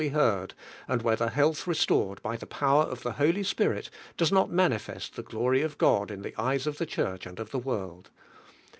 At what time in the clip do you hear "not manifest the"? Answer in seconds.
4.31-5.21